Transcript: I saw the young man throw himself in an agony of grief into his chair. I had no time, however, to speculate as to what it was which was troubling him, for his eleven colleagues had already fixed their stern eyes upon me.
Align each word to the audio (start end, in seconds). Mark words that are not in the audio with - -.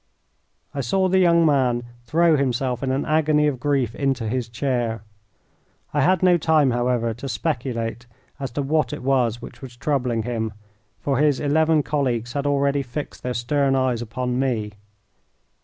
I 0.73 0.81
saw 0.81 1.07
the 1.09 1.19
young 1.19 1.45
man 1.45 1.83
throw 2.05 2.35
himself 2.35 2.81
in 2.81 2.91
an 2.91 3.05
agony 3.05 3.45
of 3.45 3.59
grief 3.59 3.93
into 3.93 4.27
his 4.27 4.49
chair. 4.49 5.03
I 5.93 6.01
had 6.01 6.23
no 6.23 6.39
time, 6.39 6.71
however, 6.71 7.13
to 7.13 7.29
speculate 7.29 8.07
as 8.39 8.49
to 8.53 8.63
what 8.63 8.93
it 8.93 9.03
was 9.03 9.43
which 9.43 9.61
was 9.61 9.77
troubling 9.77 10.23
him, 10.23 10.53
for 10.99 11.19
his 11.19 11.39
eleven 11.39 11.83
colleagues 11.83 12.33
had 12.33 12.47
already 12.47 12.81
fixed 12.81 13.21
their 13.21 13.35
stern 13.35 13.75
eyes 13.75 14.01
upon 14.01 14.39
me. 14.39 14.73